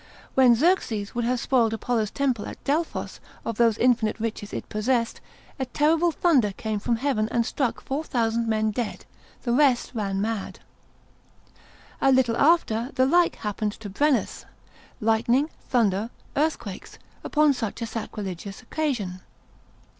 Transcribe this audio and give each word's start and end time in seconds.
When 0.33 0.55
Xerxes 0.55 1.13
would 1.13 1.25
have 1.25 1.39
spoiled 1.39 1.75
Apollo's 1.75 2.09
temple 2.09 2.47
at 2.47 2.63
Delphos 2.63 3.19
of 3.45 3.57
those 3.57 3.77
infinite 3.77 4.19
riches 4.19 4.51
it 4.51 4.67
possessed, 4.67 5.21
a 5.59 5.67
terrible 5.67 6.11
thunder 6.11 6.53
came 6.53 6.79
from 6.79 6.95
heaven 6.95 7.29
and 7.29 7.45
struck 7.45 7.79
four 7.79 8.03
thousand 8.03 8.47
men 8.47 8.71
dead, 8.71 9.05
the 9.43 9.53
rest 9.53 9.91
ran 9.93 10.19
mad. 10.19 10.57
A 12.01 12.11
little 12.11 12.35
after, 12.35 12.89
the 12.95 13.05
like 13.05 13.35
happened 13.35 13.73
to 13.73 13.91
Brennus, 13.91 14.45
lightning, 14.99 15.51
thunder, 15.69 16.09
earthquakes, 16.35 16.97
upon 17.23 17.53
such 17.53 17.79
a 17.83 17.85
sacrilegious 17.85 18.63
occasion. 18.63 19.19